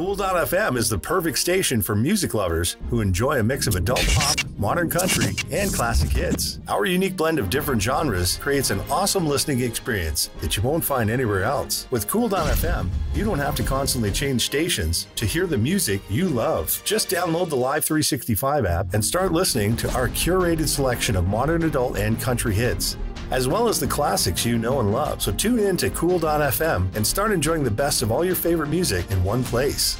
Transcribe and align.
Cool.fm 0.00 0.78
is 0.78 0.88
the 0.88 0.96
perfect 0.96 1.38
station 1.38 1.82
for 1.82 1.94
music 1.94 2.32
lovers 2.32 2.78
who 2.88 3.02
enjoy 3.02 3.38
a 3.38 3.42
mix 3.42 3.66
of 3.66 3.76
adult 3.76 4.02
pop, 4.14 4.38
modern 4.56 4.88
country, 4.88 5.34
and 5.50 5.70
classic 5.70 6.08
hits. 6.08 6.58
Our 6.68 6.86
unique 6.86 7.18
blend 7.18 7.38
of 7.38 7.50
different 7.50 7.82
genres 7.82 8.38
creates 8.38 8.70
an 8.70 8.80
awesome 8.90 9.26
listening 9.26 9.60
experience 9.60 10.30
that 10.40 10.56
you 10.56 10.62
won't 10.62 10.82
find 10.82 11.10
anywhere 11.10 11.44
else. 11.44 11.86
With 11.90 12.08
Cool.fm, 12.08 12.88
you 13.12 13.26
don't 13.26 13.38
have 13.38 13.54
to 13.56 13.62
constantly 13.62 14.10
change 14.10 14.40
stations 14.40 15.06
to 15.16 15.26
hear 15.26 15.46
the 15.46 15.58
music 15.58 16.00
you 16.08 16.30
love. 16.30 16.80
Just 16.86 17.10
download 17.10 17.50
the 17.50 17.56
Live 17.56 17.84
365 17.84 18.64
app 18.64 18.94
and 18.94 19.04
start 19.04 19.32
listening 19.32 19.76
to 19.76 19.92
our 19.92 20.08
curated 20.08 20.68
selection 20.68 21.14
of 21.14 21.28
modern 21.28 21.64
adult 21.64 21.98
and 21.98 22.18
country 22.18 22.54
hits 22.54 22.96
as 23.30 23.48
well 23.48 23.68
as 23.68 23.80
the 23.80 23.86
classics 23.86 24.44
you 24.44 24.58
know 24.58 24.80
and 24.80 24.92
love. 24.92 25.22
So 25.22 25.32
tune 25.32 25.58
in 25.58 25.76
to 25.78 25.90
Cool.fm 25.90 26.94
and 26.94 27.06
start 27.06 27.32
enjoying 27.32 27.64
the 27.64 27.70
best 27.70 28.02
of 28.02 28.10
all 28.10 28.24
your 28.24 28.34
favorite 28.34 28.68
music 28.68 29.10
in 29.10 29.22
one 29.24 29.44
place. 29.44 29.96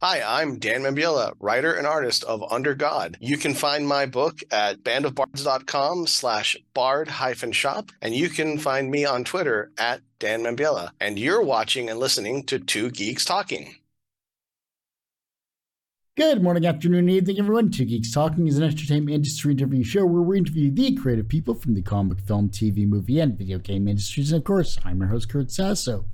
Hi, 0.00 0.22
I'm 0.24 0.60
Dan 0.60 0.82
Membiela, 0.82 1.32
writer 1.40 1.74
and 1.74 1.84
artist 1.84 2.22
of 2.22 2.44
Under 2.52 2.72
God. 2.76 3.16
You 3.20 3.36
can 3.36 3.52
find 3.52 3.88
my 3.88 4.06
book 4.06 4.38
at 4.52 4.84
bandofbards.com 4.84 6.06
slash 6.06 6.56
bard 6.72 7.08
hyphen 7.08 7.50
shop, 7.50 7.90
and 8.00 8.14
you 8.14 8.28
can 8.28 8.58
find 8.58 8.92
me 8.92 9.04
on 9.04 9.24
Twitter 9.24 9.72
at 9.76 10.02
Dan. 10.20 10.56
And 11.00 11.18
you're 11.18 11.42
watching 11.42 11.90
and 11.90 11.98
listening 11.98 12.44
to 12.44 12.60
Two 12.60 12.92
Geeks 12.92 13.24
Talking. 13.24 13.74
Good 16.18 16.42
morning, 16.42 16.66
afternoon, 16.66 17.08
evening, 17.08 17.38
everyone. 17.38 17.70
Two 17.70 17.84
Geeks 17.84 18.10
Talking 18.10 18.48
is 18.48 18.58
an 18.58 18.64
entertainment 18.64 19.14
industry 19.14 19.52
interview 19.52 19.84
show 19.84 20.04
where 20.04 20.20
we 20.20 20.38
interview 20.38 20.68
the 20.68 20.96
creative 20.96 21.28
people 21.28 21.54
from 21.54 21.74
the 21.74 21.80
comic, 21.80 22.18
film, 22.22 22.48
TV, 22.48 22.88
movie, 22.88 23.20
and 23.20 23.38
video 23.38 23.58
game 23.58 23.86
industries. 23.86 24.32
And 24.32 24.40
of 24.40 24.44
course, 24.44 24.80
I'm 24.84 24.98
your 24.98 25.10
host, 25.10 25.28
Kurt 25.28 25.52
Sasso. 25.52 26.06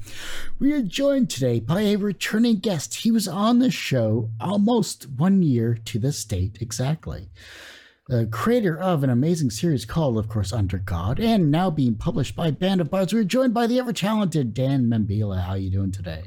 We 0.59 0.75
are 0.75 0.83
joined 0.83 1.31
today 1.31 1.59
by 1.59 1.81
a 1.81 1.97
returning 1.97 2.59
guest. 2.59 2.97
He 2.97 3.11
was 3.11 3.27
on 3.27 3.61
the 3.61 3.71
show 3.71 4.29
almost 4.43 5.09
one 5.09 5.43
year 5.43 5.78
to 5.87 5.98
this 5.98 6.23
date 6.23 6.59
exactly. 6.61 7.31
The 8.06 8.27
creator 8.27 8.78
of 8.78 9.05
an 9.05 9.09
amazing 9.09 9.53
series 9.53 9.87
called, 9.87 10.19
of 10.19 10.28
course, 10.28 10.53
Under 10.53 10.77
God, 10.77 11.19
and 11.19 11.50
now 11.50 11.71
being 11.71 11.95
published 11.95 12.37
by 12.37 12.50
Band 12.50 12.83
of 12.83 12.91
Bards. 12.91 13.15
We're 13.15 13.25
joined 13.25 13.55
by 13.55 13.67
the 13.67 13.78
ever 13.78 13.95
talented 13.95 14.53
Dan 14.53 14.84
Membiela. 14.84 15.41
How 15.41 15.53
are 15.53 15.56
you 15.56 15.71
doing 15.71 15.93
today? 15.93 16.25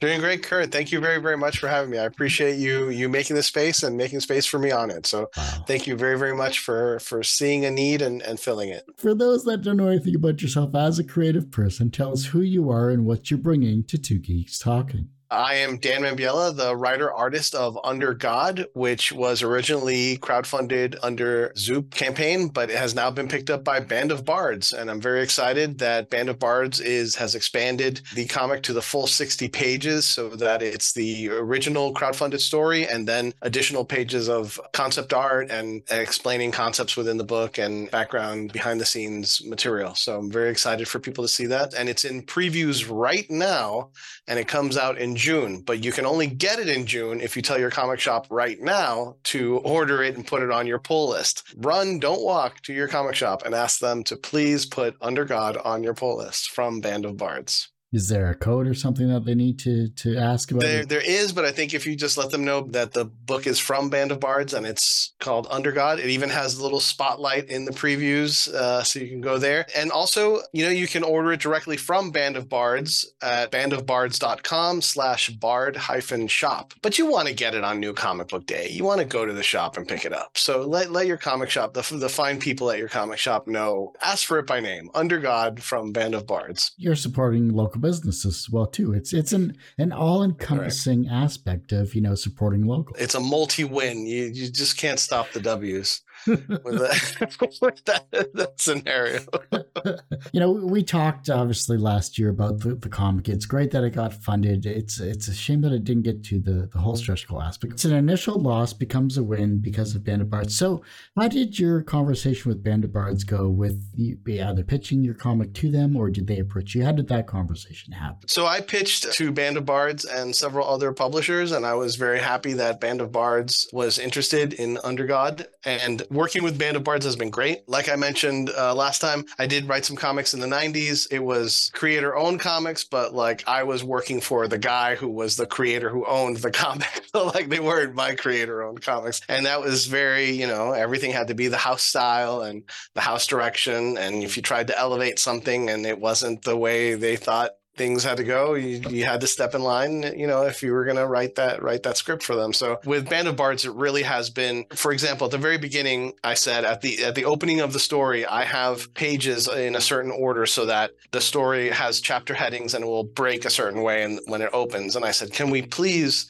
Doing 0.00 0.20
great, 0.20 0.44
Kurt. 0.44 0.70
Thank 0.70 0.92
you 0.92 1.00
very, 1.00 1.20
very 1.20 1.36
much 1.36 1.58
for 1.58 1.66
having 1.66 1.90
me. 1.90 1.98
I 1.98 2.04
appreciate 2.04 2.56
you 2.56 2.88
you 2.90 3.08
making 3.08 3.34
the 3.34 3.42
space 3.42 3.82
and 3.82 3.96
making 3.96 4.20
space 4.20 4.46
for 4.46 4.60
me 4.60 4.70
on 4.70 4.90
it. 4.90 5.06
So 5.06 5.28
wow. 5.36 5.64
thank 5.66 5.88
you 5.88 5.96
very, 5.96 6.16
very 6.16 6.36
much 6.36 6.60
for 6.60 7.00
for 7.00 7.24
seeing 7.24 7.64
a 7.64 7.70
need 7.70 8.00
and, 8.00 8.22
and 8.22 8.38
filling 8.38 8.68
it. 8.68 8.84
For 8.96 9.12
those 9.12 9.44
that 9.44 9.62
don't 9.62 9.76
know 9.76 9.88
anything 9.88 10.14
about 10.14 10.40
yourself 10.40 10.74
as 10.76 11.00
a 11.00 11.04
creative 11.04 11.50
person, 11.50 11.90
tell 11.90 12.12
us 12.12 12.26
who 12.26 12.42
you 12.42 12.70
are 12.70 12.90
and 12.90 13.06
what 13.06 13.28
you're 13.28 13.38
bringing 13.38 13.82
to 13.84 13.98
Two 13.98 14.18
Geeks 14.18 14.58
Talking. 14.60 15.08
I 15.30 15.56
am 15.56 15.76
Dan 15.76 16.02
Membiela, 16.02 16.56
the 16.56 16.74
writer 16.74 17.12
artist 17.12 17.54
of 17.54 17.78
Under 17.84 18.14
God, 18.14 18.64
which 18.72 19.12
was 19.12 19.42
originally 19.42 20.16
crowdfunded 20.16 20.96
under 21.02 21.52
Zoop 21.54 21.94
campaign, 21.94 22.48
but 22.48 22.70
it 22.70 22.78
has 22.78 22.94
now 22.94 23.10
been 23.10 23.28
picked 23.28 23.50
up 23.50 23.62
by 23.62 23.78
Band 23.78 24.10
of 24.10 24.24
Bards, 24.24 24.72
and 24.72 24.90
I'm 24.90 25.02
very 25.02 25.20
excited 25.20 25.78
that 25.80 26.08
Band 26.08 26.30
of 26.30 26.38
Bards 26.38 26.80
is 26.80 27.14
has 27.16 27.34
expanded 27.34 28.00
the 28.14 28.24
comic 28.24 28.62
to 28.62 28.72
the 28.72 28.80
full 28.80 29.06
60 29.06 29.48
pages, 29.50 30.06
so 30.06 30.30
that 30.30 30.62
it's 30.62 30.94
the 30.94 31.28
original 31.28 31.92
crowdfunded 31.92 32.40
story, 32.40 32.88
and 32.88 33.06
then 33.06 33.34
additional 33.42 33.84
pages 33.84 34.30
of 34.30 34.58
concept 34.72 35.12
art 35.12 35.50
and, 35.50 35.82
and 35.90 36.00
explaining 36.00 36.52
concepts 36.52 36.96
within 36.96 37.18
the 37.18 37.24
book 37.24 37.58
and 37.58 37.90
background 37.90 38.54
behind 38.54 38.80
the 38.80 38.86
scenes 38.86 39.44
material. 39.44 39.94
So 39.94 40.18
I'm 40.18 40.30
very 40.30 40.50
excited 40.50 40.88
for 40.88 41.00
people 41.00 41.22
to 41.22 41.28
see 41.28 41.44
that, 41.46 41.74
and 41.74 41.86
it's 41.86 42.06
in 42.06 42.22
previews 42.22 42.88
right 42.90 43.30
now, 43.30 43.90
and 44.26 44.38
it 44.38 44.48
comes 44.48 44.78
out 44.78 44.96
in 44.96 45.17
June, 45.18 45.60
but 45.60 45.84
you 45.84 45.92
can 45.92 46.06
only 46.06 46.28
get 46.28 46.58
it 46.58 46.68
in 46.68 46.86
June 46.86 47.20
if 47.20 47.36
you 47.36 47.42
tell 47.42 47.58
your 47.58 47.70
comic 47.70 48.00
shop 48.00 48.26
right 48.30 48.60
now 48.60 49.16
to 49.24 49.58
order 49.58 50.02
it 50.02 50.16
and 50.16 50.26
put 50.26 50.42
it 50.42 50.50
on 50.50 50.66
your 50.66 50.78
pull 50.78 51.10
list. 51.10 51.54
Run, 51.56 51.98
don't 51.98 52.22
walk 52.22 52.62
to 52.62 52.72
your 52.72 52.88
comic 52.88 53.16
shop 53.16 53.42
and 53.44 53.54
ask 53.54 53.80
them 53.80 54.04
to 54.04 54.16
please 54.16 54.64
put 54.64 54.96
Under 55.02 55.24
God 55.24 55.56
on 55.58 55.82
your 55.82 55.94
pull 55.94 56.18
list 56.18 56.50
from 56.50 56.80
Band 56.80 57.04
of 57.04 57.16
Bards. 57.16 57.68
Is 57.90 58.08
there 58.08 58.28
a 58.28 58.34
code 58.34 58.66
or 58.66 58.74
something 58.74 59.08
that 59.08 59.24
they 59.24 59.34
need 59.34 59.58
to 59.60 59.88
to 59.88 60.16
ask 60.16 60.50
about? 60.50 60.60
There, 60.60 60.84
there 60.84 61.00
is, 61.00 61.32
but 61.32 61.46
I 61.46 61.52
think 61.52 61.72
if 61.72 61.86
you 61.86 61.96
just 61.96 62.18
let 62.18 62.30
them 62.30 62.44
know 62.44 62.60
that 62.72 62.92
the 62.92 63.06
book 63.06 63.46
is 63.46 63.58
from 63.58 63.88
Band 63.88 64.12
of 64.12 64.20
Bards 64.20 64.52
and 64.52 64.66
it's 64.66 65.14
called 65.20 65.46
Under 65.50 65.72
God, 65.72 65.98
it 65.98 66.10
even 66.10 66.28
has 66.28 66.58
a 66.58 66.62
little 66.62 66.80
spotlight 66.80 67.48
in 67.48 67.64
the 67.64 67.70
previews, 67.70 68.52
uh, 68.52 68.82
so 68.82 69.00
you 69.00 69.08
can 69.08 69.22
go 69.22 69.38
there. 69.38 69.66
And 69.74 69.90
also, 69.90 70.40
you 70.52 70.66
know, 70.66 70.70
you 70.70 70.86
can 70.86 71.02
order 71.02 71.32
it 71.32 71.40
directly 71.40 71.78
from 71.78 72.10
Band 72.10 72.36
of 72.36 72.46
Bards 72.46 73.10
at 73.22 73.50
bandofbards.com 73.52 74.82
slash 74.82 75.30
bard 75.30 75.76
hyphen 75.76 76.28
shop. 76.28 76.74
But 76.82 76.98
you 76.98 77.10
want 77.10 77.28
to 77.28 77.34
get 77.34 77.54
it 77.54 77.64
on 77.64 77.80
New 77.80 77.94
Comic 77.94 78.28
Book 78.28 78.44
Day. 78.44 78.68
You 78.68 78.84
want 78.84 79.00
to 79.00 79.06
go 79.06 79.24
to 79.24 79.32
the 79.32 79.42
shop 79.42 79.78
and 79.78 79.88
pick 79.88 80.04
it 80.04 80.12
up. 80.12 80.36
So 80.36 80.60
let, 80.60 80.92
let 80.92 81.06
your 81.06 81.16
comic 81.16 81.48
shop, 81.48 81.72
the, 81.72 81.96
the 81.96 82.10
fine 82.10 82.38
people 82.38 82.70
at 82.70 82.78
your 82.78 82.88
comic 82.88 83.18
shop 83.18 83.46
know, 83.46 83.94
ask 84.02 84.26
for 84.26 84.38
it 84.38 84.46
by 84.46 84.60
name, 84.60 84.90
Under 84.94 85.18
God 85.18 85.62
from 85.62 85.92
Band 85.92 86.14
of 86.14 86.26
Bards. 86.26 86.72
You're 86.76 86.94
supporting 86.94 87.48
local 87.54 87.77
local 87.78 87.90
businesses 87.90 88.36
as 88.36 88.50
well 88.50 88.66
too. 88.66 88.92
It's 88.92 89.12
it's 89.12 89.32
an 89.32 89.56
an 89.78 89.92
all 89.92 90.22
encompassing 90.22 91.08
aspect 91.08 91.72
of 91.72 91.94
you 91.94 92.00
know 92.00 92.14
supporting 92.14 92.66
local. 92.66 92.96
It's 92.98 93.14
a 93.14 93.20
multi 93.20 93.64
win. 93.64 94.06
You 94.06 94.24
you 94.24 94.50
just 94.50 94.76
can't 94.76 95.00
stop 95.00 95.32
the 95.32 95.40
W's 95.40 96.02
with, 96.26 96.40
that, 96.40 97.36
with 97.60 97.84
that, 97.84 98.10
that, 98.12 98.52
scenario. 98.60 99.20
you 100.32 100.40
know, 100.40 100.50
we 100.50 100.82
talked 100.82 101.30
obviously 101.30 101.76
last 101.76 102.18
year 102.18 102.30
about 102.30 102.60
the, 102.60 102.74
the 102.74 102.88
comic. 102.88 103.28
It's 103.28 103.46
great 103.46 103.70
that 103.72 103.84
it 103.84 103.90
got 103.90 104.14
funded. 104.14 104.66
It's 104.66 105.00
it's 105.00 105.28
a 105.28 105.34
shame 105.34 105.60
that 105.62 105.72
it 105.72 105.84
didn't 105.84 106.02
get 106.02 106.24
to 106.24 106.38
the, 106.38 106.68
the 106.72 106.78
whole 106.78 106.96
stretch 106.96 107.26
goal 107.28 107.42
aspect. 107.42 107.74
It's 107.74 107.84
an 107.84 107.94
initial 107.94 108.40
loss 108.40 108.72
becomes 108.72 109.18
a 109.18 109.22
win 109.22 109.60
because 109.60 109.94
of 109.94 110.04
Band 110.04 110.22
of 110.22 110.30
Bards. 110.30 110.56
So, 110.56 110.82
how 111.16 111.28
did 111.28 111.58
your 111.58 111.82
conversation 111.82 112.48
with 112.48 112.62
Band 112.62 112.84
of 112.84 112.92
Bards 112.92 113.24
go 113.24 113.48
with 113.48 113.82
you 113.94 114.18
either 114.26 114.62
pitching 114.62 115.02
your 115.02 115.14
comic 115.14 115.52
to 115.54 115.70
them 115.70 115.96
or 115.96 116.10
did 116.10 116.26
they 116.26 116.38
approach 116.38 116.74
you? 116.74 116.84
How 116.84 116.92
did 116.92 117.08
that 117.08 117.26
conversation 117.26 117.92
happen? 117.92 118.28
So, 118.28 118.46
I 118.46 118.60
pitched 118.60 119.12
to 119.12 119.32
Band 119.32 119.56
of 119.56 119.64
Bards 119.64 120.04
and 120.04 120.34
several 120.34 120.68
other 120.68 120.92
publishers, 120.92 121.52
and 121.52 121.64
I 121.64 121.74
was 121.74 121.96
very 121.96 122.18
happy 122.18 122.52
that 122.54 122.80
Band 122.80 123.00
of 123.00 123.12
Bards 123.12 123.68
was 123.72 123.98
interested 123.98 124.52
in 124.54 124.78
Under 124.84 125.06
God 125.06 125.46
and 125.64 126.02
working 126.10 126.42
with 126.42 126.58
Band 126.58 126.76
of 126.76 126.84
Bards 126.84 127.04
has 127.04 127.16
been 127.16 127.30
great. 127.30 127.68
Like 127.68 127.88
I 127.88 127.96
mentioned 127.96 128.50
uh, 128.50 128.74
last 128.74 129.00
time, 129.00 129.24
I 129.38 129.46
did 129.46 129.68
write 129.68 129.84
some 129.84 129.96
comics 129.96 130.34
in 130.34 130.40
the 130.40 130.46
90s. 130.46 131.08
It 131.10 131.20
was 131.20 131.70
creator 131.74 132.16
owned 132.16 132.40
comics, 132.40 132.84
but 132.84 133.14
like 133.14 133.44
I 133.46 133.62
was 133.62 133.84
working 133.84 134.20
for 134.20 134.48
the 134.48 134.58
guy 134.58 134.94
who 134.94 135.08
was 135.08 135.36
the 135.36 135.46
creator 135.46 135.90
who 135.90 136.06
owned 136.06 136.38
the 136.38 136.50
comic. 136.58 137.04
so 137.14 137.26
like 137.26 137.48
they 137.48 137.60
weren't 137.60 137.94
my 137.94 138.14
creator 138.14 138.62
owned 138.62 138.82
comics. 138.82 139.20
And 139.28 139.46
that 139.46 139.60
was 139.60 139.86
very, 139.86 140.30
you 140.30 140.46
know, 140.46 140.72
everything 140.72 141.12
had 141.12 141.28
to 141.28 141.34
be 141.34 141.48
the 141.48 141.56
house 141.56 141.82
style 141.82 142.42
and 142.42 142.62
the 142.94 143.00
house 143.00 143.26
direction. 143.26 143.98
And 143.98 144.22
if 144.22 144.36
you 144.36 144.42
tried 144.42 144.68
to 144.68 144.78
elevate 144.78 145.18
something 145.18 145.70
and 145.70 145.86
it 145.86 145.98
wasn't 145.98 146.42
the 146.42 146.56
way 146.56 146.94
they 146.94 147.16
thought 147.16 147.52
things 147.78 148.04
had 148.04 148.18
to 148.18 148.24
go. 148.24 148.54
You, 148.54 148.82
you 148.90 149.04
had 149.04 149.20
to 149.22 149.26
step 149.26 149.54
in 149.54 149.62
line, 149.62 150.02
you 150.16 150.26
know, 150.26 150.42
if 150.42 150.62
you 150.62 150.72
were 150.72 150.84
going 150.84 150.96
to 150.96 151.06
write 151.06 151.36
that 151.36 151.62
write 151.62 151.84
that 151.84 151.96
script 151.96 152.22
for 152.22 152.34
them. 152.34 152.52
So 152.52 152.80
with 152.84 153.08
Band 153.08 153.28
of 153.28 153.36
Bards, 153.36 153.64
it 153.64 153.72
really 153.72 154.02
has 154.02 154.28
been. 154.28 154.66
For 154.74 154.92
example, 154.92 155.26
at 155.26 155.30
the 155.30 155.38
very 155.38 155.58
beginning, 155.58 156.12
I 156.22 156.34
said 156.34 156.64
at 156.64 156.82
the 156.82 157.04
at 157.04 157.14
the 157.14 157.24
opening 157.24 157.60
of 157.60 157.72
the 157.72 157.78
story, 157.78 158.26
I 158.26 158.44
have 158.44 158.92
pages 158.94 159.48
in 159.48 159.76
a 159.76 159.80
certain 159.80 160.10
order 160.10 160.44
so 160.44 160.66
that 160.66 160.90
the 161.12 161.20
story 161.20 161.70
has 161.70 162.00
chapter 162.00 162.34
headings 162.34 162.74
and 162.74 162.84
it 162.84 162.88
will 162.88 163.04
break 163.04 163.44
a 163.44 163.50
certain 163.50 163.82
way 163.82 164.02
and 164.02 164.20
when 164.26 164.42
it 164.42 164.50
opens. 164.52 164.96
And 164.96 165.04
I 165.04 165.12
said, 165.12 165.32
can 165.32 165.50
we 165.50 165.62
please 165.62 166.28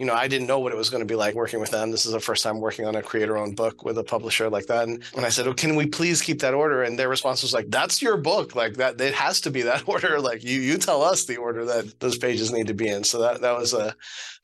you 0.00 0.06
know, 0.06 0.14
I 0.14 0.28
didn't 0.28 0.46
know 0.46 0.58
what 0.60 0.72
it 0.72 0.78
was 0.78 0.88
going 0.88 1.02
to 1.02 1.06
be 1.06 1.14
like 1.14 1.34
working 1.34 1.60
with 1.60 1.72
them. 1.72 1.90
This 1.90 2.06
is 2.06 2.12
the 2.12 2.20
first 2.20 2.42
time 2.42 2.58
working 2.58 2.86
on 2.86 2.96
a 2.96 3.02
creator 3.02 3.36
owned 3.36 3.54
book 3.54 3.84
with 3.84 3.98
a 3.98 4.02
publisher 4.02 4.48
like 4.48 4.64
that. 4.68 4.88
And 4.88 5.04
when 5.12 5.26
I 5.26 5.28
said, 5.28 5.46
Oh, 5.46 5.52
can 5.52 5.76
we 5.76 5.84
please 5.84 6.22
keep 6.22 6.40
that 6.40 6.54
order? 6.54 6.82
And 6.82 6.98
their 6.98 7.10
response 7.10 7.42
was 7.42 7.52
like, 7.52 7.66
That's 7.68 8.00
your 8.00 8.16
book. 8.16 8.54
Like 8.56 8.76
that, 8.78 8.98
it 8.98 9.12
has 9.12 9.42
to 9.42 9.50
be 9.50 9.60
that 9.60 9.82
order. 9.86 10.18
Like 10.18 10.42
you, 10.42 10.58
you 10.58 10.78
tell 10.78 11.02
us 11.02 11.26
the 11.26 11.36
order 11.36 11.66
that 11.66 12.00
those 12.00 12.16
pages 12.16 12.50
need 12.50 12.68
to 12.68 12.72
be 12.72 12.88
in. 12.88 13.04
So 13.04 13.20
that, 13.20 13.42
that 13.42 13.58
was 13.58 13.74
a, 13.74 13.94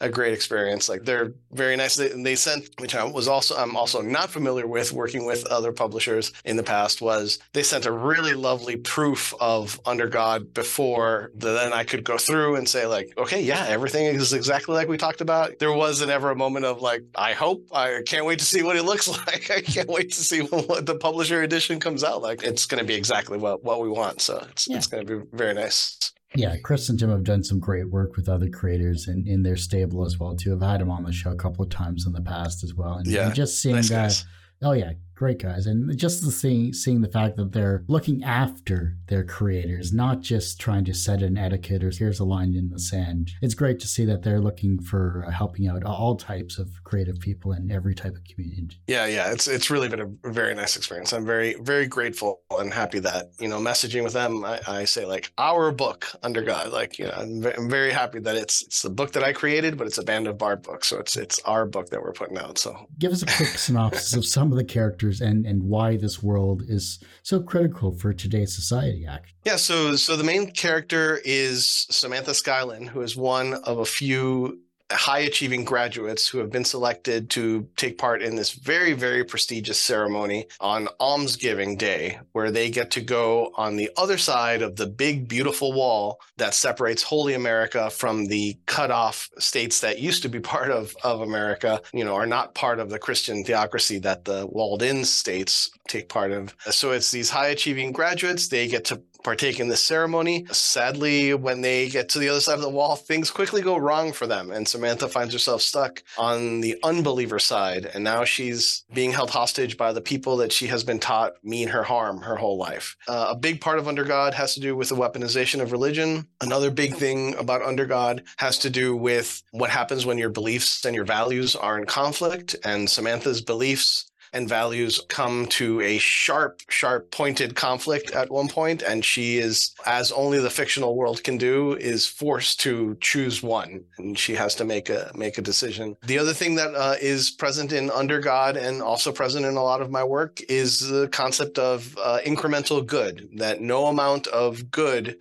a 0.03 0.11
great 0.11 0.35
experience. 0.35 0.91
Like 0.91 1.05
they're 1.05 1.33
very 1.53 1.75
nice. 1.75 1.97
They, 1.97 2.09
they 2.09 2.37
sent, 2.37 2.69
which 2.79 2.95
I 2.95 3.05
was 3.05 3.27
also, 3.27 3.57
I'm 3.57 3.77
also 3.77 4.03
not 4.03 4.29
familiar 4.29 4.67
with 4.67 4.93
working 4.93 5.25
with 5.25 5.47
other 5.47 5.73
publishers 5.73 6.35
in 6.45 6.59
the 6.59 6.63
past 6.65 7.01
was 7.01 7.39
they 7.55 7.63
sent 7.63 7.87
a 7.87 7.93
really 7.93 8.35
lovely 8.35 8.77
proof 8.77 9.33
of 9.41 9.81
Under 9.87 10.07
God 10.07 10.53
before 10.53 11.31
the, 11.35 11.55
then 11.55 11.73
I 11.73 11.85
could 11.85 12.05
go 12.05 12.19
through 12.19 12.57
and 12.57 12.69
say 12.69 12.87
like, 12.87 13.15
okay, 13.17 13.41
yeah, 13.41 13.65
everything 13.67 14.05
is 14.05 14.35
exactly 14.35 14.75
like 14.75 14.89
we 14.89 14.99
talked 14.99 15.23
about 15.23 15.46
there 15.59 15.73
wasn't 15.73 16.11
ever 16.11 16.31
a 16.31 16.37
moment 16.37 16.65
of 16.65 16.81
like, 16.81 17.03
I 17.15 17.33
hope, 17.33 17.67
I 17.73 18.03
can't 18.07 18.27
wait 18.27 18.39
to 18.41 18.45
see 18.45 18.63
what 18.63 18.77
it 18.77 18.85
looks 18.85 19.09
like. 19.27 19.51
I 19.51 19.61
can't 19.61 19.89
wait 19.89 20.13
to 20.13 20.21
see 20.21 20.41
what 20.41 20.87
the 20.87 20.97
publisher 20.97 21.43
edition 21.43 21.81
comes 21.81 22.05
out 22.05 22.23
like. 22.23 22.43
It's 22.43 22.67
going 22.67 22.81
to 22.81 22.87
be 22.87 22.95
exactly 22.95 23.39
what, 23.39 23.65
what 23.65 23.81
we 23.81 23.89
want. 23.89 24.21
So 24.21 24.47
it's, 24.51 24.69
yeah. 24.69 24.77
it's 24.77 24.87
going 24.87 25.07
to 25.07 25.19
be 25.21 25.27
very 25.33 25.55
nice. 25.55 26.13
Yeah, 26.35 26.57
Chris 26.63 26.89
and 26.89 26.99
Tim 26.99 27.11
have 27.11 27.25
done 27.25 27.43
some 27.43 27.61
great 27.61 27.91
work 27.91 28.17
with 28.17 28.29
other 28.29 28.49
creators 28.49 29.09
in, 29.09 29.27
in 29.27 29.43
their 29.43 29.57
stable 29.57 30.05
as 30.05 30.19
well 30.19 30.37
too. 30.37 30.53
I've 30.53 30.61
had 30.61 30.81
them 30.81 30.91
on 30.91 31.05
the 31.05 31.13
show 31.13 31.31
a 31.31 31.37
couple 31.37 31.65
of 31.65 31.71
times 31.71 32.07
in 32.07 32.13
the 32.13 32.21
past 32.21 32.63
as 32.63 32.75
well, 32.75 32.95
and, 32.95 33.07
yeah, 33.07 33.27
and 33.27 33.35
just 33.35 33.63
seeing 33.63 33.77
nice 33.77 33.89
that. 33.89 34.23
Oh 34.63 34.73
yeah, 34.73 34.93
great 35.17 35.41
guys. 35.43 35.67
And 35.67 35.97
just 35.99 36.25
the 36.25 36.31
seeing 36.31 36.73
seeing 36.73 37.01
the 37.01 37.09
fact 37.09 37.37
that 37.37 37.53
they're 37.53 37.83
looking 37.89 38.23
after 38.23 38.97
their 39.09 39.25
creators, 39.25 39.93
not 39.93 40.21
just 40.21 40.61
trying 40.61 40.85
to 40.85 40.95
set 40.95 41.23
an 41.23 41.37
etiquette 41.37 41.83
or 41.83 41.91
here's 41.91 42.21
a 42.21 42.25
line 42.25 42.55
in 42.55 42.69
the 42.69 42.79
sand. 42.79 43.33
It's 43.43 43.55
great 43.55 43.81
to 43.81 43.89
see 43.89 44.05
that 44.05 44.23
they're 44.23 44.41
looking 44.41 44.79
for 44.81 45.25
uh, 45.27 45.31
helping 45.31 45.67
out 45.67 45.83
all 45.85 46.17
types 46.17 46.59
of 46.59 46.69
creative 46.85 47.19
people 47.19 47.53
in 47.53 47.71
every 47.71 47.95
type 47.95 48.15
of 48.15 48.25
community. 48.25 48.81
Yeah, 48.87 49.07
yeah, 49.07 49.33
it's 49.33 49.49
it's 49.49 49.71
really 49.71 49.89
been 49.89 50.01
a 50.01 50.31
very 50.31 50.55
nice 50.55 50.77
experience. 50.77 51.13
I'm 51.13 51.27
very 51.27 51.57
very 51.61 51.87
grateful 51.87 52.41
and 52.51 52.73
happy 52.73 52.99
that 53.01 53.31
you 53.41 53.49
know 53.49 53.59
messaging 53.59 54.05
with 54.05 54.13
them. 54.13 54.45
I, 54.45 54.61
I 54.69 54.85
say 54.85 55.07
like 55.07 55.33
our 55.39 55.73
book 55.73 56.07
under 56.23 56.43
God. 56.43 56.71
Like 56.71 56.99
you 56.99 57.07
know, 57.07 57.15
I'm, 57.17 57.45
I'm 57.47 57.71
very 57.71 57.91
happy 57.91 58.21
that 58.21 58.37
it's 58.37 58.63
it's 58.63 58.83
the 58.83 58.91
book 58.91 59.13
that 59.13 59.25
I 59.25 59.33
created, 59.33 59.79
but 59.79 59.87
it's 59.87 59.99
a 59.99 60.03
Band 60.03 60.27
of 60.27 60.37
Bard 60.37 60.63
book, 60.63 60.85
so 60.85 60.99
it's 60.99 61.17
it's 61.17 61.41
our 61.45 61.65
book 61.65 61.89
that 61.91 62.03
we're 62.03 62.13
putting 62.13 62.37
out. 62.37 62.59
So 62.59 62.87
give 62.99 63.13
us 63.13 63.23
a 63.23 63.27
quick 63.27 63.49
synopsis 63.49 64.15
of 64.15 64.27
some 64.27 64.53
of 64.53 64.59
the 64.59 64.65
characters 64.65 65.06
and 65.21 65.47
and 65.47 65.63
why 65.63 65.97
this 65.97 66.23
world 66.23 66.63
is 66.69 67.03
so 67.23 67.41
critical 67.41 67.93
for 67.93 68.13
today's 68.13 68.55
society. 68.55 69.07
Actually, 69.07 69.39
yeah. 69.45 69.57
So 69.57 69.97
so 69.97 70.17
the 70.17 70.25
main 70.25 70.51
character 70.51 71.21
is 71.25 71.87
Samantha 71.91 72.33
Skylin, 72.33 72.89
who 72.89 73.01
is 73.03 73.17
one 73.17 73.55
of 73.55 73.79
a 73.79 73.85
few 73.85 74.61
high 74.91 75.21
achieving 75.21 75.65
graduates 75.65 76.29
who 76.29 76.39
have 76.39 76.51
been 76.51 76.65
selected 76.65 77.29
to 77.31 77.69
take 77.77 77.99
part 77.99 78.23
in 78.23 78.37
this 78.37 78.53
very, 78.53 78.93
very 78.93 79.25
prestigious 79.25 79.79
ceremony 79.79 80.47
on 80.61 80.89
Almsgiving 81.01 81.77
Day, 81.77 82.19
where 82.33 82.51
they 82.51 82.71
get 82.71 82.91
to 82.93 83.01
go 83.01 83.53
on 83.57 83.77
the 83.77 83.91
other 83.97 84.19
side 84.19 84.63
of 84.63 84.77
the 84.77 84.87
big, 84.87 85.29
beautiful 85.29 85.73
wall 85.73 86.21
that 86.37 86.55
separates 86.55 87.03
Holy 87.03 87.35
America 87.35 87.91
from 87.91 88.27
the 88.27 88.57
cut 88.67 88.91
off 88.91 89.29
states 89.39 89.81
that 89.81 89.99
used 89.99 90.23
to 90.23 90.29
be 90.29 90.41
part 90.41 90.71
of, 90.71 90.95
of 91.03 91.21
America, 91.21 91.81
you 91.93 92.05
know, 92.05 92.15
are 92.15 92.27
not 92.27 92.55
part 92.55 92.79
of 92.79 92.91
the 92.91 92.99
Christian 92.99 93.45
theocracy 93.45 93.99
that 93.99 94.25
the 94.25 94.47
walled 94.47 94.83
in 94.83 95.05
states 95.05 95.71
take 95.89 96.09
part 96.09 96.31
of. 96.31 96.55
So 96.71 96.93
it's 96.93 97.11
these 97.11 97.31
high 97.31 97.49
achieving 97.49 97.93
graduates. 97.93 98.49
They 98.49 98.69
get 98.69 98.85
to 98.87 99.03
partake 99.27 99.59
in 99.59 99.67
this 99.67 99.83
ceremony. 99.83 100.47
Sadly, 100.53 101.35
when 101.35 101.61
they 101.61 101.89
get 101.89 102.09
to 102.11 102.21
the 102.21 102.29
other 102.29 102.39
side 102.39 102.55
of 102.55 102.61
the 102.61 102.71
wall, 102.71 102.95
things 102.95 103.29
quickly 103.29 103.61
go 103.61 103.77
wrong 103.77 104.13
for 104.13 104.29
them. 104.29 104.53
And 104.53 104.69
Samantha 104.69 105.09
finds 105.09 105.33
herself 105.33 105.63
stuck 105.63 106.05
on 106.17 106.61
the 106.61 106.79
unbeliever 106.85 107.41
side. 107.41 107.91
And 107.93 108.05
now 108.05 108.23
she's 108.23 108.85
being 108.95 109.11
held 109.11 109.31
hostage 109.31 109.77
by 109.77 109.93
the 109.93 110.01
people 110.01 110.37
that 110.37 110.53
she 110.53 110.69
has 110.69 110.85
been 110.85 111.01
taught 111.01 111.33
mean 111.43 111.67
her 111.67 111.83
harm 111.83 112.21
her 112.21 112.37
whole 112.37 112.57
life. 112.57 112.97
Uh, 113.09 113.27
a 113.31 113.35
big 113.35 113.61
part 113.61 113.81
of 113.81 113.89
Under 113.89 114.05
God 114.05 114.33
has 114.33 114.55
to 114.55 114.61
do 114.61 114.77
with 114.77 114.91
the 114.91 114.95
weaponization 114.95 115.61
of 115.61 115.73
religion. 115.73 116.29
Another 116.41 116.71
big 116.71 116.95
thing 116.95 117.35
about 117.35 117.63
Under 117.63 117.85
God 117.85 118.23
has 118.37 118.61
to 118.61 118.71
do 118.71 118.97
with 118.97 119.43
what 119.51 119.71
happens 119.71 120.07
when 120.07 120.19
your 120.19 120.31
beliefs 120.31 120.85
and 120.85 120.95
your 120.95 121.05
values 121.05 121.57
are 121.57 121.77
in 121.77 121.87
conflict. 121.87 122.55
And 122.63 122.89
Samantha's 122.89 123.41
beliefs 123.41 124.09
and 124.37 124.49
values 124.49 125.01
come 125.09 125.47
to 125.47 125.81
a 125.81 125.97
sharp, 125.97 126.61
sharp 126.69 127.11
pointed 127.11 127.55
conflict 127.55 128.11
at 128.11 128.31
one 128.31 128.49
point, 128.49 128.83
and 128.83 129.03
she 129.03 129.39
is, 129.39 129.75
as 129.87 130.13
only 130.13 130.39
the 130.39 130.51
fictional 130.51 130.95
world 130.95 131.25
can 131.25 131.39
do, 131.39 131.73
is 131.77 132.07
forced 132.07 132.61
to 132.61 132.97
choose 133.01 133.43
one, 133.43 133.83
and 133.97 134.19
she 134.19 134.35
has 134.35 134.55
to 134.55 134.65
make 134.65 134.91
a 134.91 135.11
make 135.15 135.39
a 135.39 135.43
decision. 135.43 135.97
The 136.07 136.19
other 136.19 136.35
thing 136.35 136.55
that 136.57 136.75
uh, 136.75 136.97
is 137.01 137.31
present 137.31 137.73
in 137.73 137.91
Under 137.91 138.21
God 138.21 138.59
and 138.59 138.83
also 138.83 139.11
present 139.11 139.47
in 139.47 139.57
a 139.57 139.63
lot 139.63 139.81
of 139.81 139.91
my 139.91 140.05
work 140.05 140.41
is 140.51 140.81
the 140.81 141.09
concept 141.09 141.59
of 141.59 141.97
uh, 141.97 142.19
incremental 142.27 142.85
good. 142.85 143.29
That 143.37 143.63
no 143.63 143.87
amount 143.87 144.27
of 144.27 144.71
good 144.71 145.17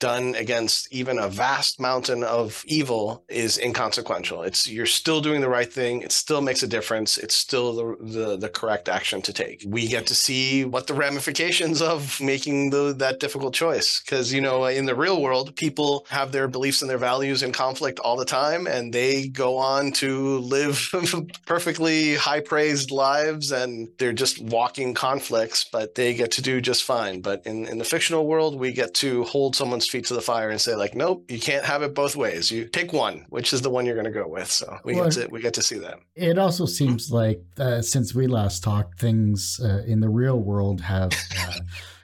done 0.00 0.34
against 0.34 0.92
even 0.92 1.18
a 1.18 1.28
vast 1.28 1.78
mountain 1.78 2.24
of 2.24 2.64
evil 2.66 3.22
is 3.28 3.58
inconsequential. 3.58 4.42
It's 4.42 4.66
you're 4.66 4.86
still 4.86 5.20
doing 5.20 5.40
the 5.40 5.48
right 5.48 5.72
thing. 5.72 6.02
It 6.02 6.10
still 6.10 6.40
makes 6.40 6.62
a 6.62 6.66
difference. 6.66 7.18
It's 7.18 7.34
still 7.34 7.72
the 7.74 7.96
the, 8.00 8.36
the 8.36 8.48
correct 8.48 8.88
action 8.88 9.22
to 9.22 9.32
take. 9.32 9.62
We 9.66 9.86
get 9.86 10.06
to 10.08 10.14
see 10.14 10.64
what 10.64 10.86
the 10.86 10.94
ramifications 10.94 11.82
of 11.82 12.20
making 12.20 12.70
the, 12.70 12.94
that 12.94 13.20
difficult 13.20 13.54
choice. 13.54 14.00
Because 14.00 14.32
you 14.32 14.40
know, 14.40 14.64
in 14.64 14.86
the 14.86 14.94
real 14.94 15.20
world, 15.22 15.54
people 15.54 16.06
have 16.08 16.32
their 16.32 16.48
beliefs 16.48 16.82
and 16.82 16.90
their 16.90 16.98
values 16.98 17.42
in 17.42 17.52
conflict 17.52 18.00
all 18.00 18.16
the 18.16 18.24
time, 18.24 18.66
and 18.66 18.92
they 18.92 19.28
go 19.28 19.56
on 19.58 19.92
to 19.92 20.38
live 20.38 20.92
perfectly 21.46 22.14
high 22.14 22.40
praised 22.40 22.90
lives, 22.90 23.52
and 23.52 23.88
they're 23.98 24.12
just 24.12 24.40
walking 24.40 24.94
conflicts, 24.94 25.64
but 25.70 25.94
they 25.94 26.14
get 26.14 26.32
to 26.32 26.42
do 26.42 26.60
just 26.60 26.84
fine. 26.84 27.20
But 27.20 27.42
in 27.44 27.66
in 27.66 27.78
the 27.78 27.84
fictional 27.84 28.26
world, 28.26 28.58
we 28.58 28.72
get 28.72 28.94
to 28.94 29.24
hold 29.24 29.54
someone's 29.54 29.89
feet 29.90 30.06
to 30.06 30.14
the 30.14 30.20
fire 30.20 30.50
and 30.50 30.60
say 30.60 30.74
like, 30.74 30.94
nope, 30.94 31.30
you 31.30 31.40
can't 31.40 31.64
have 31.64 31.82
it 31.82 31.94
both 31.94 32.16
ways. 32.16 32.50
You 32.50 32.66
pick 32.66 32.92
one, 32.92 33.26
which 33.28 33.52
is 33.52 33.60
the 33.60 33.70
one 33.70 33.84
you're 33.84 33.94
going 33.94 34.04
to 34.06 34.10
go 34.10 34.26
with. 34.26 34.50
So 34.50 34.78
we 34.84 34.94
well, 34.94 35.04
get 35.04 35.12
to 35.14 35.28
we 35.28 35.40
get 35.40 35.54
to 35.54 35.62
see 35.62 35.78
that. 35.78 35.98
It 36.14 36.38
also 36.38 36.66
seems 36.66 37.10
like 37.10 37.42
uh, 37.58 37.82
since 37.82 38.14
we 38.14 38.26
last 38.26 38.62
talked, 38.62 38.98
things 38.98 39.60
uh, 39.62 39.82
in 39.86 40.00
the 40.00 40.08
real 40.08 40.38
world 40.38 40.80
have. 40.80 41.12
Uh, 41.38 41.52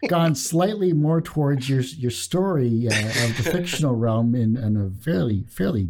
gone 0.09 0.35
slightly 0.35 0.93
more 0.93 1.21
towards 1.21 1.69
your 1.69 1.81
your 1.81 2.11
story 2.11 2.89
uh, 2.91 3.25
of 3.25 3.37
the 3.37 3.51
fictional 3.51 3.95
realm 3.95 4.35
in, 4.35 4.57
in 4.57 4.77
a 4.77 4.91
fairly 5.03 5.45
fairly 5.49 5.89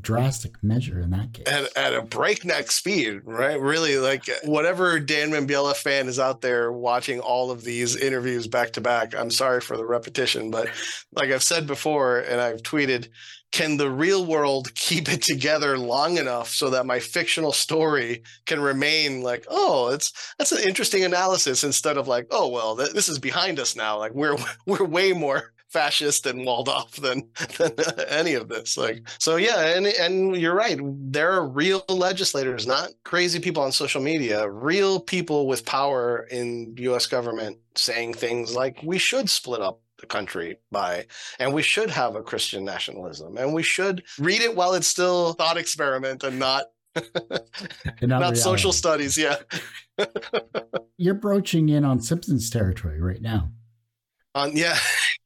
drastic 0.00 0.62
measure 0.62 1.00
in 1.00 1.10
that 1.10 1.32
case. 1.32 1.46
At, 1.46 1.76
at 1.76 1.94
a 1.94 2.02
breakneck 2.02 2.70
speed, 2.70 3.20
right? 3.24 3.60
Really, 3.60 3.98
like 3.98 4.28
whatever 4.44 4.98
Dan 5.00 5.30
Membiela 5.30 5.74
fan 5.74 6.08
is 6.08 6.18
out 6.18 6.40
there 6.40 6.72
watching 6.72 7.20
all 7.20 7.50
of 7.50 7.64
these 7.64 7.96
interviews 7.96 8.46
back 8.46 8.72
to 8.74 8.80
back. 8.80 9.14
I'm 9.14 9.30
sorry 9.30 9.60
for 9.60 9.76
the 9.76 9.86
repetition, 9.86 10.50
but 10.50 10.68
like 11.12 11.30
I've 11.30 11.42
said 11.42 11.66
before, 11.66 12.18
and 12.20 12.40
I've 12.40 12.62
tweeted, 12.62 13.08
can 13.52 13.76
the 13.76 13.90
real 13.90 14.26
world 14.26 14.74
keep 14.74 15.08
it 15.08 15.22
together 15.22 15.78
long 15.78 16.18
enough 16.18 16.48
so 16.48 16.70
that 16.70 16.86
my 16.86 16.98
fictional 16.98 17.52
story 17.52 18.22
can 18.44 18.60
remain 18.60 19.22
like 19.22 19.46
oh 19.48 19.88
it's 19.88 20.12
that's 20.38 20.52
an 20.52 20.66
interesting 20.66 21.04
analysis 21.04 21.64
instead 21.64 21.96
of 21.96 22.08
like 22.08 22.26
oh 22.30 22.48
well 22.48 22.76
th- 22.76 22.92
this 22.92 23.08
is 23.08 23.18
behind 23.18 23.58
us 23.58 23.76
now. 23.76 23.98
Like 23.98 24.12
we're 24.12 24.36
we're 24.66 24.84
way 24.84 25.12
more 25.12 25.52
fascist 25.68 26.24
and 26.26 26.46
walled 26.46 26.68
off 26.68 26.92
than, 26.96 27.28
than 27.58 27.72
any 28.08 28.34
of 28.34 28.48
this. 28.48 28.76
Like 28.76 29.08
so 29.18 29.36
yeah 29.36 29.76
and 29.76 29.86
and 29.86 30.36
you're 30.36 30.54
right. 30.54 30.78
There 30.82 31.32
are 31.32 31.46
real 31.46 31.84
legislators 31.88 32.66
not 32.66 32.90
crazy 33.04 33.40
people 33.40 33.62
on 33.62 33.72
social 33.72 34.00
media 34.00 34.48
real 34.48 35.00
people 35.00 35.46
with 35.46 35.64
power 35.64 36.26
in 36.30 36.74
US 36.78 37.06
government 37.06 37.58
saying 37.74 38.14
things 38.14 38.54
like 38.54 38.80
we 38.82 38.98
should 38.98 39.28
split 39.28 39.60
up 39.60 39.80
the 39.98 40.06
country 40.06 40.58
by. 40.70 41.06
And 41.38 41.52
we 41.52 41.62
should 41.62 41.90
have 41.90 42.16
a 42.16 42.22
Christian 42.22 42.64
nationalism. 42.64 43.36
And 43.36 43.54
we 43.54 43.62
should 43.62 44.04
read 44.18 44.42
it 44.42 44.54
while 44.54 44.74
it's 44.74 44.86
still 44.86 45.32
thought 45.34 45.56
experiment 45.56 46.22
and 46.24 46.38
not 46.38 46.64
and 46.94 48.02
not, 48.02 48.20
not 48.20 48.36
social 48.36 48.72
studies. 48.72 49.16
Yeah. 49.16 49.36
You're 50.96 51.14
broaching 51.14 51.68
in 51.68 51.84
on 51.84 52.00
Simpsons 52.00 52.50
territory 52.50 53.00
right 53.00 53.20
now. 53.20 53.50
Um, 54.34 54.52
yeah, 54.54 54.76